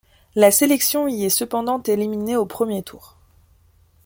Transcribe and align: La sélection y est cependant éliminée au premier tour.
La 0.33 0.49
sélection 0.49 1.07
y 1.07 1.25
est 1.25 1.29
cependant 1.29 1.79
éliminée 1.83 2.35
au 2.35 2.47
premier 2.47 2.81
tour. 2.81 3.17